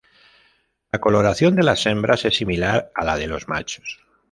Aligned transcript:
La 0.91 0.99
coloración 0.99 1.55
de 1.55 1.61
las 1.61 1.85
hembras 1.85 2.25
es 2.25 2.35
similar 2.35 2.89
a 2.95 3.05
la 3.05 3.17
de 3.17 3.27
los 3.27 3.47
machos. 3.47 3.99